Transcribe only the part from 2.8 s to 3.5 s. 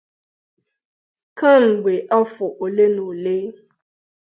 n’ole